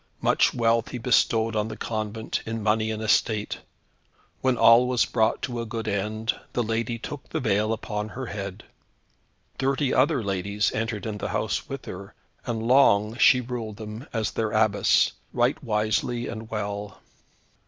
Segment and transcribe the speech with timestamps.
[0.19, 3.59] Much wealth he bestowed on the convent, in money and estate.
[4.41, 8.25] When all was brought to a good end, the lady took the veil upon her
[8.25, 8.63] head.
[9.59, 12.15] Thirty other ladies entered in the house with her,
[12.47, 16.99] and long she ruled them as their Abbess, right wisely and well.